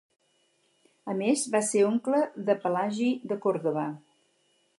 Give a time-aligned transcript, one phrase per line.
[1.13, 3.87] A més, va ser oncle de Pelagi de Còrdova.